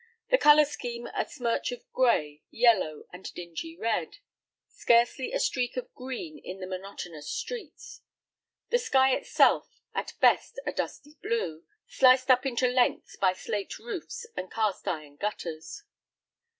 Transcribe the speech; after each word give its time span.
The 0.31 0.39
color 0.39 0.65
scheme 0.65 1.05
a 1.15 1.29
smirch 1.29 1.71
of 1.71 1.83
gray, 1.93 2.41
yellow, 2.49 3.03
and 3.13 3.31
dingy 3.35 3.77
red. 3.77 4.17
Scarcely 4.67 5.31
a 5.31 5.39
streak 5.39 5.77
of 5.77 5.93
green 5.93 6.39
in 6.43 6.59
the 6.59 6.65
monotonous 6.65 7.29
streets. 7.29 8.01
The 8.71 8.79
sky 8.79 9.11
itself, 9.15 9.79
at 9.93 10.13
best 10.19 10.59
a 10.65 10.71
dusty 10.71 11.19
blue, 11.21 11.65
sliced 11.87 12.31
up 12.31 12.47
into 12.47 12.67
lengths 12.67 13.15
by 13.15 13.33
slate 13.33 13.77
roofs 13.77 14.25
and 14.35 14.51
cast 14.51 14.87
iron 14.87 15.17
gutters. 15.17 15.83